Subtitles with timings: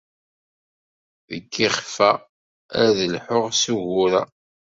[1.27, 2.11] Deg yiɣef-a,
[2.81, 4.21] ad d-lhuɣ s wugur-a.